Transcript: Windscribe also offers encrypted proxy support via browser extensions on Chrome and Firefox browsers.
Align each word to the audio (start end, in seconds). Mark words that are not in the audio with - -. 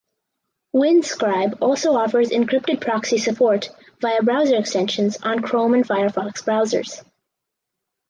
Windscribe 0.73 1.59
also 1.61 1.91
offers 1.93 2.29
encrypted 2.31 2.81
proxy 2.81 3.19
support 3.19 3.69
via 3.99 4.23
browser 4.23 4.55
extensions 4.57 5.17
on 5.21 5.43
Chrome 5.43 5.75
and 5.75 5.87
Firefox 5.87 6.41
browsers. 6.43 7.05